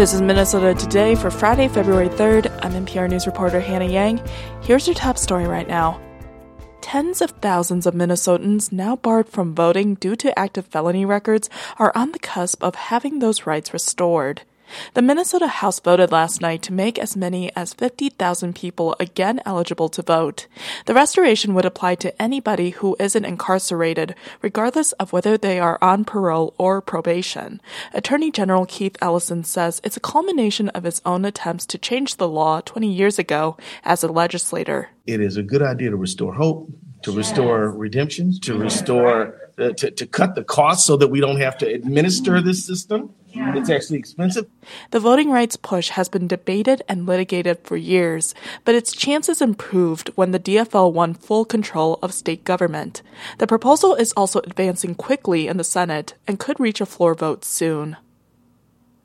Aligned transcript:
This 0.00 0.14
is 0.14 0.22
Minnesota 0.22 0.72
Today 0.72 1.14
for 1.14 1.30
Friday, 1.30 1.68
February 1.68 2.08
3rd. 2.08 2.50
I'm 2.62 2.72
MPR 2.86 3.06
News 3.10 3.26
reporter 3.26 3.60
Hannah 3.60 3.84
Yang. 3.84 4.26
Here's 4.62 4.86
your 4.86 4.94
top 4.94 5.18
story 5.18 5.44
right 5.46 5.68
now. 5.68 6.00
Tens 6.80 7.20
of 7.20 7.32
thousands 7.32 7.84
of 7.84 7.92
Minnesotans 7.92 8.72
now 8.72 8.96
barred 8.96 9.28
from 9.28 9.54
voting 9.54 9.96
due 9.96 10.16
to 10.16 10.38
active 10.38 10.64
felony 10.64 11.04
records 11.04 11.50
are 11.78 11.92
on 11.94 12.12
the 12.12 12.18
cusp 12.18 12.64
of 12.64 12.76
having 12.76 13.18
those 13.18 13.44
rights 13.44 13.74
restored. 13.74 14.40
The 14.94 15.02
Minnesota 15.02 15.48
House 15.48 15.80
voted 15.80 16.12
last 16.12 16.40
night 16.40 16.62
to 16.62 16.72
make 16.72 16.98
as 16.98 17.16
many 17.16 17.54
as 17.56 17.74
50,000 17.74 18.54
people 18.54 18.96
again 19.00 19.40
eligible 19.44 19.88
to 19.90 20.02
vote. 20.02 20.46
The 20.86 20.94
restoration 20.94 21.54
would 21.54 21.64
apply 21.64 21.96
to 21.96 22.22
anybody 22.22 22.70
who 22.70 22.96
isn't 22.98 23.24
incarcerated, 23.24 24.14
regardless 24.42 24.92
of 24.92 25.12
whether 25.12 25.36
they 25.36 25.58
are 25.58 25.78
on 25.80 26.04
parole 26.04 26.54
or 26.58 26.80
probation. 26.80 27.60
Attorney 27.92 28.30
General 28.30 28.66
Keith 28.66 28.96
Ellison 29.00 29.44
says 29.44 29.80
it's 29.84 29.96
a 29.96 30.00
culmination 30.00 30.68
of 30.70 30.84
his 30.84 31.00
own 31.04 31.24
attempts 31.24 31.66
to 31.66 31.78
change 31.78 32.16
the 32.16 32.28
law 32.28 32.60
20 32.60 32.90
years 32.90 33.18
ago 33.18 33.56
as 33.84 34.02
a 34.02 34.08
legislator. 34.08 34.90
It 35.06 35.20
is 35.20 35.36
a 35.36 35.42
good 35.42 35.62
idea 35.62 35.90
to 35.90 35.96
restore 35.96 36.34
hope, 36.34 36.70
to 37.02 37.12
restore 37.12 37.70
redemption, 37.70 38.38
to 38.40 38.58
restore, 38.58 39.50
uh, 39.58 39.70
to, 39.70 39.90
to 39.90 40.06
cut 40.06 40.34
the 40.34 40.44
cost 40.44 40.86
so 40.86 40.96
that 40.96 41.08
we 41.08 41.20
don't 41.20 41.40
have 41.40 41.58
to 41.58 41.66
administer 41.66 42.40
this 42.40 42.64
system. 42.64 43.14
It's 43.32 43.70
actually 43.70 43.98
expensive. 43.98 44.46
The 44.90 45.00
voting 45.00 45.30
rights 45.30 45.56
push 45.56 45.90
has 45.90 46.08
been 46.08 46.26
debated 46.26 46.82
and 46.88 47.06
litigated 47.06 47.58
for 47.64 47.76
years, 47.76 48.34
but 48.64 48.74
its 48.74 48.92
chances 48.92 49.40
improved 49.40 50.08
when 50.14 50.32
the 50.32 50.40
DFL 50.40 50.92
won 50.92 51.14
full 51.14 51.44
control 51.44 51.98
of 52.02 52.12
state 52.12 52.44
government. 52.44 53.02
The 53.38 53.46
proposal 53.46 53.94
is 53.94 54.12
also 54.12 54.40
advancing 54.40 54.94
quickly 54.94 55.48
in 55.48 55.56
the 55.56 55.64
Senate 55.64 56.14
and 56.26 56.38
could 56.38 56.58
reach 56.58 56.80
a 56.80 56.86
floor 56.86 57.14
vote 57.14 57.44
soon. 57.44 57.96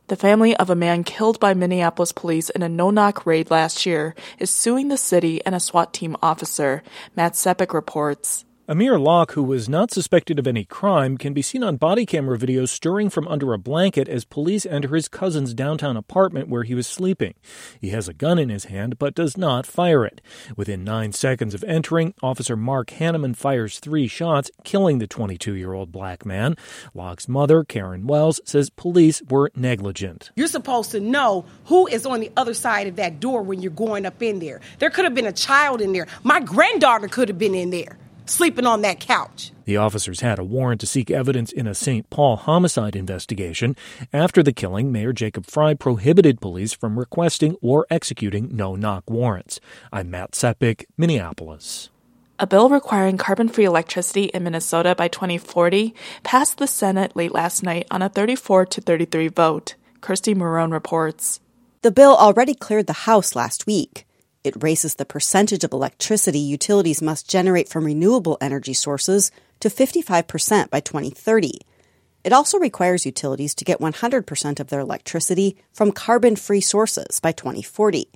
The 0.08 0.16
family 0.16 0.56
of 0.58 0.70
a 0.70 0.76
man 0.76 1.04
killed 1.04 1.40
by 1.40 1.56
Minneapolis 1.56 2.12
police 2.12 2.52
in 2.52 2.62
a 2.62 2.70
no-knock 2.70 3.26
raid 3.26 3.50
last 3.50 3.88
year 3.88 4.14
is 4.38 4.52
suing 4.52 4.90
the 4.90 4.98
city 4.98 5.44
and 5.46 5.56
a 5.56 5.60
SWAT 5.60 5.94
team 5.94 6.16
officer, 6.22 6.84
Matt 7.16 7.34
Sepic 7.34 7.74
reports. 7.74 8.46
Amir 8.68 8.98
Locke, 8.98 9.34
who 9.34 9.44
was 9.44 9.70
not 9.70 9.92
suspected 9.92 10.40
of 10.40 10.48
any 10.48 10.66
crime, 10.66 11.20
can 11.20 11.34
be 11.34 11.44
seen 11.44 11.64
on 11.64 11.76
body 11.76 12.04
camera 12.04 12.36
video 12.36 12.66
stirring 12.66 13.12
from 13.12 13.28
under 13.28 13.54
a 13.54 13.60
blanket 13.60 14.10
as 14.10 14.26
police 14.26 14.66
enter 14.66 14.96
his 14.96 15.08
cousin's 15.08 15.54
downtown 15.54 15.96
apartment 15.96 16.50
where 16.50 16.64
he 16.64 16.74
was 16.74 16.88
sleeping. 16.88 17.36
He 17.80 17.90
has 17.90 18.08
a 18.08 18.14
gun 18.14 18.40
in 18.40 18.50
his 18.50 18.66
hand 18.66 18.98
but 18.98 19.14
does 19.14 19.38
not 19.38 19.68
fire 19.68 20.04
it. 20.04 20.20
Within 20.58 20.84
nine 20.84 21.12
seconds 21.12 21.54
of 21.54 21.64
entering, 21.66 22.16
Officer 22.24 22.56
Mark 22.56 22.88
Hanneman 22.88 23.36
fires 23.36 23.80
three 23.80 24.08
shots, 24.08 24.50
killing 24.64 24.98
the 24.98 25.06
22 25.06 25.54
year 25.54 25.74
old 25.74 25.92
black 25.92 26.26
man. 26.26 26.56
Locke's 26.96 27.28
mother, 27.28 27.64
Karen 27.64 28.08
Wells, 28.08 28.42
says 28.46 28.72
police 28.72 29.22
were 29.30 29.52
negligent. 29.56 30.32
You're 30.36 30.48
supposed 30.48 30.90
to 30.90 31.00
know 31.00 31.46
who 31.66 31.86
is 31.86 32.08
on 32.08 32.20
the 32.20 32.32
other 32.36 32.56
side 32.56 32.88
of 32.88 32.96
that 32.96 33.20
door 33.20 33.44
when 33.44 33.62
you're 33.62 33.72
going 33.72 34.08
up 34.08 34.24
in 34.24 34.40
there. 34.40 34.60
There 34.80 34.90
could 34.90 35.06
have 35.06 35.14
been 35.14 35.28
a 35.28 35.32
child 35.32 35.82
in 35.82 35.94
there. 35.94 36.08
My 36.24 36.40
granddaughter 36.40 37.08
could 37.08 37.30
have 37.30 37.38
been 37.38 37.54
in 37.54 37.70
there 37.70 38.00
sleeping 38.26 38.66
on 38.66 38.82
that 38.82 39.00
couch. 39.00 39.52
The 39.66 39.78
officers 39.78 40.22
had 40.22 40.40
a 40.40 40.44
warrant 40.44 40.82
to 40.82 40.88
seek 40.88 41.10
evidence 41.10 41.52
in 41.52 41.68
a 41.68 41.74
St. 41.74 42.10
Paul 42.10 42.36
homicide 42.36 42.96
investigation. 42.96 43.76
After 44.14 44.44
the 44.44 44.54
killing, 44.54 44.92
Mayor 44.92 45.14
Jacob 45.14 45.46
Frey 45.46 45.76
prohibited 45.76 46.40
police 46.40 46.74
from 46.74 47.00
requesting 47.00 47.56
or 47.62 47.88
executing 47.90 48.56
no 48.56 48.76
knock 48.76 49.10
warrants. 49.10 49.60
I'm 49.92 50.12
Matt 50.12 50.32
Sepic, 50.32 50.86
Minneapolis. 50.98 51.90
A 52.38 52.46
bill 52.46 52.68
requiring 52.68 53.18
carbon 53.18 53.48
free 53.48 53.64
electricity 53.64 54.26
in 54.26 54.44
Minnesota 54.44 54.94
by 54.94 55.08
2040 55.08 55.96
passed 56.24 56.58
the 56.58 56.68
Senate 56.68 57.16
late 57.16 57.32
last 57.32 57.64
night 57.64 57.88
on 57.90 58.02
a 58.02 58.10
34 58.10 58.66
to 58.66 58.82
33 58.82 59.30
vote. 59.30 59.76
Kirsti 60.02 60.36
Marohn 60.36 60.72
reports. 60.72 61.40
The 61.82 61.92
bill 61.92 62.16
already 62.16 62.54
cleared 62.54 62.88
the 62.88 63.06
House 63.08 63.36
last 63.36 63.66
week. 63.66 64.05
It 64.46 64.62
raises 64.62 64.94
the 64.96 65.06
percentage 65.06 65.64
of 65.64 65.74
electricity 65.74 66.38
utilities 66.38 67.02
must 67.02 67.28
generate 67.28 67.68
from 67.68 67.84
renewable 67.84 68.38
energy 68.40 68.76
sources 68.76 69.32
to 69.60 69.70
55% 69.70 70.70
by 70.70 70.80
2030. 70.82 71.62
It 72.24 72.32
also 72.32 72.60
requires 72.60 73.08
utilities 73.08 73.56
to 73.56 73.66
get 73.66 73.80
100% 73.80 74.60
of 74.60 74.68
their 74.68 74.80
electricity 74.82 75.58
from 75.74 75.92
carbon 75.92 76.36
free 76.36 76.62
sources 76.62 77.20
by 77.20 77.32
2040. 77.32 78.08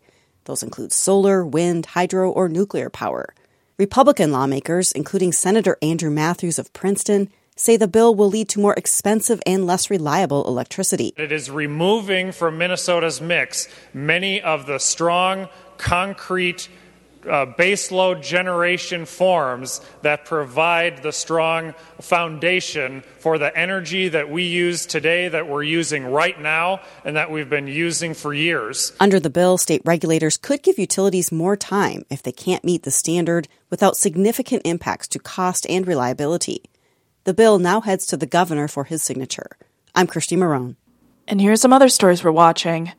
Those 0.46 0.62
include 0.62 0.94
solar, 0.94 1.44
wind, 1.44 1.88
hydro, 1.88 2.30
or 2.30 2.48
nuclear 2.48 2.92
power. 2.92 3.34
Republican 3.80 4.32
lawmakers, 4.32 4.92
including 4.92 5.32
Senator 5.32 5.78
Andrew 5.82 6.12
Mathews 6.12 6.60
of 6.60 6.72
Princeton, 6.74 7.30
say 7.56 7.76
the 7.76 7.88
bill 7.88 8.14
will 8.14 8.30
lead 8.30 8.50
to 8.50 8.60
more 8.60 8.76
expensive 8.76 9.42
and 9.48 9.66
less 9.66 9.90
reliable 9.90 10.48
electricity. 10.48 11.12
It 11.18 11.32
is 11.32 11.50
removing 11.50 12.32
from 12.32 12.60
Minnesota's 12.60 13.20
mix 13.20 13.68
many 13.94 14.40
of 14.40 14.68
the 14.68 14.78
strong 14.78 15.50
concrete 15.80 16.70
uh, 17.26 17.46
baseload 17.46 18.22
generation 18.22 19.06
forms 19.06 19.82
that 20.04 20.26
provide 20.26 21.04
the 21.04 21.12
strong 21.12 21.74
foundation 22.00 23.04
for 23.20 23.38
the 23.38 23.56
energy 23.58 24.10
that 24.10 24.30
we 24.30 24.44
use 24.44 24.86
today, 24.86 25.28
that 25.28 25.48
we're 25.48 25.64
using 25.64 26.06
right 26.06 26.40
now, 26.40 26.80
and 27.04 27.16
that 27.16 27.32
we've 27.32 27.50
been 27.50 27.68
using 27.68 28.14
for 28.14 28.34
years. 28.34 28.94
Under 29.00 29.20
the 29.20 29.30
bill, 29.30 29.58
state 29.58 29.82
regulators 29.84 30.38
could 30.38 30.64
give 30.64 30.80
utilities 30.80 31.32
more 31.32 31.58
time 31.58 32.06
if 32.10 32.24
they 32.24 32.32
can't 32.32 32.64
meet 32.64 32.84
the 32.84 32.92
standard 32.92 33.48
without 33.70 33.98
significant 33.98 34.62
impacts 34.66 35.08
to 35.10 35.20
cost 35.20 35.66
and 35.70 35.88
reliability. 35.88 36.64
The 37.26 37.34
bill 37.34 37.60
now 37.60 37.82
heads 37.82 38.06
to 38.08 38.18
the 38.18 38.26
governor 38.26 38.68
for 38.68 38.86
his 38.86 39.04
signature. 39.04 39.58
I'm 39.94 40.08
Kirsti 40.08 40.38
Marohn. 40.38 40.76
And 41.28 41.40
here 41.40 41.52
are 41.52 41.58
some 41.58 41.74
other 41.74 41.90
stories 41.90 42.24
we're 42.24 42.32
watching. 42.32 42.92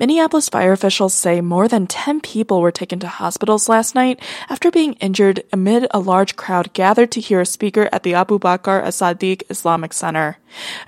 Minneapolis 0.00 0.48
fire 0.48 0.72
officials 0.72 1.12
say 1.12 1.42
more 1.42 1.68
than 1.68 1.86
10 1.86 2.22
people 2.22 2.62
were 2.62 2.72
taken 2.72 2.98
to 3.00 3.06
hospitals 3.06 3.68
last 3.68 3.94
night 3.94 4.18
after 4.48 4.70
being 4.70 4.94
injured 4.94 5.44
amid 5.52 5.86
a 5.90 5.98
large 5.98 6.36
crowd 6.36 6.72
gathered 6.72 7.12
to 7.12 7.20
hear 7.20 7.42
a 7.42 7.44
speaker 7.44 7.86
at 7.92 8.02
the 8.02 8.14
Abu 8.14 8.38
Bakr 8.38 8.82
as-Siddiq 8.82 9.42
Islamic 9.50 9.92
Center. 9.92 10.38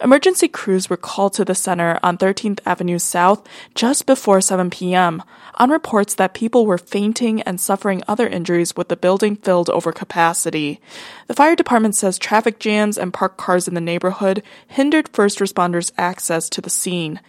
Emergency 0.02 0.48
crews 0.48 0.88
were 0.88 0.96
called 0.96 1.34
to 1.34 1.44
the 1.44 1.54
center 1.54 2.00
on 2.02 2.16
13th 2.16 2.60
Avenue 2.64 2.98
South 2.98 3.46
just 3.74 4.06
before 4.06 4.40
7 4.40 4.70
p.m. 4.70 5.22
on 5.56 5.68
reports 5.68 6.14
that 6.14 6.32
people 6.32 6.64
were 6.64 6.78
fainting 6.78 7.42
and 7.42 7.60
suffering 7.60 8.02
other 8.08 8.26
injuries 8.26 8.74
with 8.74 8.88
the 8.88 8.96
building 8.96 9.36
filled 9.36 9.68
over 9.68 9.92
capacity. 9.92 10.80
The 11.26 11.34
fire 11.34 11.54
department 11.54 11.96
says 11.96 12.18
traffic 12.18 12.58
jams 12.58 12.96
and 12.96 13.12
parked 13.12 13.36
cars 13.36 13.68
in 13.68 13.74
the 13.74 13.80
neighborhood 13.82 14.42
hindered 14.68 15.10
first 15.10 15.38
responders' 15.38 15.92
access 15.98 16.48
to 16.48 16.62
the 16.62 16.70
scene. 16.70 17.20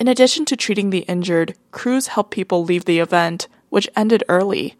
In 0.00 0.08
addition 0.08 0.46
to 0.46 0.56
treating 0.56 0.88
the 0.88 1.00
injured, 1.00 1.58
crews 1.72 2.06
helped 2.06 2.30
people 2.30 2.64
leave 2.64 2.86
the 2.86 3.00
event, 3.00 3.48
which 3.68 3.86
ended 3.94 4.24
early. 4.30 4.74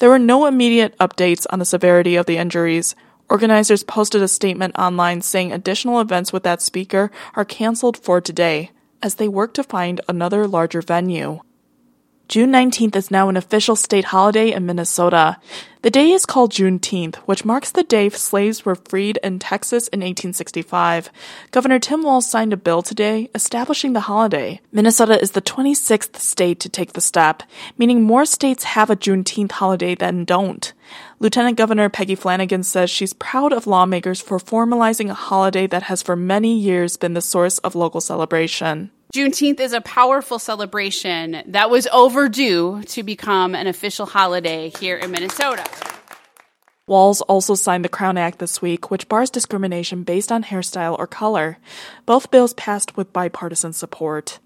There 0.00 0.10
were 0.10 0.18
no 0.18 0.44
immediate 0.44 0.94
updates 0.98 1.46
on 1.48 1.60
the 1.60 1.64
severity 1.64 2.14
of 2.14 2.26
the 2.26 2.36
injuries. 2.36 2.94
Organizers 3.30 3.82
posted 3.82 4.20
a 4.20 4.28
statement 4.28 4.78
online 4.78 5.22
saying 5.22 5.50
additional 5.50 5.98
events 5.98 6.30
with 6.30 6.42
that 6.42 6.60
speaker 6.60 7.10
are 7.34 7.44
canceled 7.46 7.96
for 7.96 8.20
today 8.20 8.70
as 9.02 9.14
they 9.14 9.28
work 9.28 9.54
to 9.54 9.64
find 9.64 10.02
another 10.06 10.46
larger 10.46 10.82
venue. 10.82 11.40
June 12.30 12.52
19th 12.52 12.94
is 12.94 13.10
now 13.10 13.28
an 13.28 13.36
official 13.36 13.74
state 13.74 14.04
holiday 14.04 14.52
in 14.52 14.64
Minnesota. 14.64 15.36
The 15.82 15.90
day 15.90 16.12
is 16.12 16.24
called 16.24 16.52
Juneteenth, 16.52 17.16
which 17.26 17.44
marks 17.44 17.72
the 17.72 17.82
day 17.82 18.08
slaves 18.10 18.64
were 18.64 18.76
freed 18.76 19.18
in 19.24 19.40
Texas 19.40 19.88
in 19.88 19.98
1865. 19.98 21.10
Governor 21.50 21.80
Tim 21.80 22.04
Walz 22.04 22.30
signed 22.30 22.52
a 22.52 22.56
bill 22.56 22.82
today 22.82 23.28
establishing 23.34 23.94
the 23.94 24.06
holiday. 24.06 24.60
Minnesota 24.70 25.20
is 25.20 25.32
the 25.32 25.42
26th 25.42 26.18
state 26.18 26.60
to 26.60 26.68
take 26.68 26.92
the 26.92 27.00
step, 27.00 27.42
meaning 27.76 28.00
more 28.00 28.24
states 28.24 28.62
have 28.62 28.90
a 28.90 28.96
Juneteenth 28.96 29.50
holiday 29.50 29.96
than 29.96 30.24
don't. 30.24 30.72
Lieutenant 31.18 31.56
Governor 31.56 31.88
Peggy 31.88 32.14
Flanagan 32.14 32.62
says 32.62 32.90
she's 32.90 33.12
proud 33.12 33.52
of 33.52 33.66
lawmakers 33.66 34.20
for 34.20 34.38
formalizing 34.38 35.10
a 35.10 35.14
holiday 35.14 35.66
that 35.66 35.82
has 35.82 36.00
for 36.00 36.14
many 36.14 36.56
years 36.56 36.96
been 36.96 37.14
the 37.14 37.20
source 37.20 37.58
of 37.58 37.74
local 37.74 38.00
celebration. 38.00 38.92
Juneteenth 39.14 39.58
is 39.58 39.72
a 39.72 39.80
powerful 39.80 40.38
celebration 40.38 41.42
that 41.46 41.68
was 41.68 41.88
overdue 41.92 42.80
to 42.84 43.02
become 43.02 43.56
an 43.56 43.66
official 43.66 44.06
holiday 44.06 44.70
here 44.78 44.96
in 44.96 45.10
Minnesota. 45.10 45.64
Walz 46.86 47.20
also 47.22 47.56
signed 47.56 47.84
the 47.84 47.88
Crown 47.88 48.16
Act 48.16 48.38
this 48.38 48.62
week, 48.62 48.88
which 48.88 49.08
bars 49.08 49.28
discrimination 49.28 50.04
based 50.04 50.30
on 50.30 50.44
hairstyle 50.44 50.96
or 50.96 51.08
color. 51.08 51.58
Both 52.06 52.30
bills 52.30 52.54
passed 52.54 52.96
with 52.96 53.12
bipartisan 53.12 53.72
support. 53.72 54.38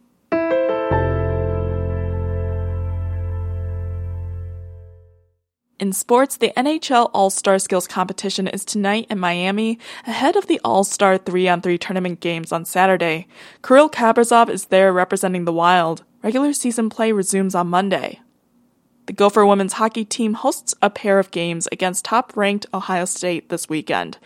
In 5.80 5.92
sports, 5.92 6.36
the 6.36 6.52
NHL 6.56 7.10
All 7.12 7.30
Star 7.30 7.58
Skills 7.58 7.88
Competition 7.88 8.46
is 8.46 8.64
tonight 8.64 9.08
in 9.10 9.18
Miami, 9.18 9.80
ahead 10.06 10.36
of 10.36 10.46
the 10.46 10.60
All 10.62 10.84
Star 10.84 11.18
3 11.18 11.48
on 11.48 11.60
3 11.62 11.78
tournament 11.78 12.20
games 12.20 12.52
on 12.52 12.64
Saturday. 12.64 13.26
Kirill 13.60 13.90
Kaprizov 13.90 14.48
is 14.48 14.66
there 14.66 14.92
representing 14.92 15.46
the 15.46 15.52
Wild. 15.52 16.04
Regular 16.22 16.52
season 16.52 16.90
play 16.90 17.10
resumes 17.10 17.56
on 17.56 17.66
Monday. 17.66 18.20
The 19.06 19.12
Gopher 19.12 19.44
women's 19.44 19.74
hockey 19.74 20.04
team 20.04 20.34
hosts 20.34 20.76
a 20.80 20.90
pair 20.90 21.18
of 21.18 21.32
games 21.32 21.68
against 21.72 22.04
top 22.04 22.36
ranked 22.36 22.66
Ohio 22.72 23.04
State 23.04 23.48
this 23.48 23.68
weekend. 23.68 24.18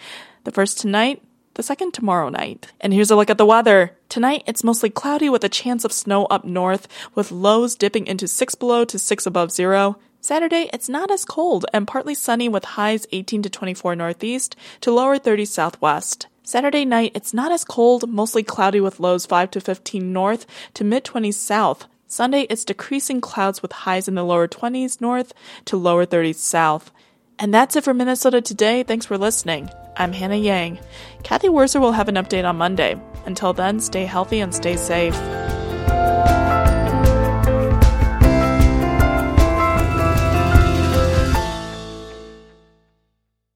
The 0.44 0.50
first 0.52 0.78
tonight, 0.78 1.22
the 1.54 1.62
second 1.62 1.94
tomorrow 1.94 2.28
night. 2.28 2.72
And 2.78 2.92
here's 2.92 3.10
a 3.10 3.16
look 3.16 3.30
at 3.30 3.38
the 3.38 3.46
weather. 3.46 3.96
Tonight, 4.10 4.44
it's 4.46 4.62
mostly 4.62 4.90
cloudy 4.90 5.30
with 5.30 5.42
a 5.44 5.48
chance 5.48 5.84
of 5.84 5.92
snow 5.92 6.26
up 6.26 6.44
north, 6.44 6.86
with 7.14 7.32
lows 7.32 7.74
dipping 7.74 8.06
into 8.06 8.28
6 8.28 8.54
below 8.56 8.84
to 8.84 8.98
6 8.98 9.26
above 9.26 9.50
zero. 9.50 9.98
Saturday, 10.28 10.68
it's 10.74 10.90
not 10.90 11.10
as 11.10 11.24
cold 11.24 11.64
and 11.72 11.88
partly 11.88 12.14
sunny 12.14 12.50
with 12.50 12.76
highs 12.76 13.06
18 13.12 13.44
to 13.44 13.48
24 13.48 13.96
northeast 13.96 14.56
to 14.82 14.92
lower 14.92 15.16
30 15.16 15.46
southwest. 15.46 16.26
Saturday 16.42 16.84
night, 16.84 17.12
it's 17.14 17.32
not 17.32 17.50
as 17.50 17.64
cold, 17.64 18.06
mostly 18.10 18.42
cloudy 18.42 18.78
with 18.78 19.00
lows 19.00 19.24
5 19.24 19.50
to 19.52 19.58
15 19.58 20.12
north 20.12 20.44
to 20.74 20.84
mid 20.84 21.02
20s 21.02 21.32
south. 21.32 21.86
Sunday, 22.06 22.42
it's 22.50 22.66
decreasing 22.66 23.22
clouds 23.22 23.62
with 23.62 23.72
highs 23.72 24.06
in 24.06 24.16
the 24.16 24.22
lower 24.22 24.46
20s 24.46 25.00
north 25.00 25.32
to 25.64 25.78
lower 25.78 26.04
30s 26.04 26.34
south. 26.34 26.92
And 27.38 27.54
that's 27.54 27.74
it 27.76 27.84
for 27.84 27.94
Minnesota 27.94 28.42
today. 28.42 28.82
Thanks 28.82 29.06
for 29.06 29.16
listening. 29.16 29.70
I'm 29.96 30.12
Hannah 30.12 30.36
Yang. 30.36 30.78
Cathy 31.22 31.48
Wurzer 31.48 31.80
will 31.80 31.92
have 31.92 32.10
an 32.10 32.16
update 32.16 32.46
on 32.46 32.56
Monday. 32.58 33.00
Until 33.24 33.54
then, 33.54 33.80
stay 33.80 34.04
healthy 34.04 34.40
and 34.40 34.54
stay 34.54 34.76
safe. 34.76 35.14